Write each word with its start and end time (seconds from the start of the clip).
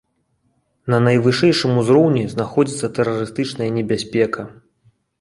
На 0.93 0.99
найвышэйшым 1.07 1.77
узроўні 1.83 2.23
знаходзіцца 2.33 2.93
тэрарыстычная 2.99 3.71
небяспека. 3.81 4.53